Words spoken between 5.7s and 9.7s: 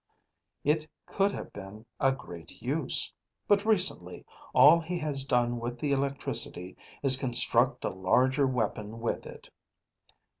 the electricity is construct a larger weapon with it.